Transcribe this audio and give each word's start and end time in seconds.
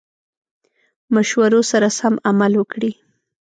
مشورو 1.15 1.59
سره 1.71 1.87
سم 1.99 2.13
عمل 2.29 2.53
وکړي. 2.57 2.91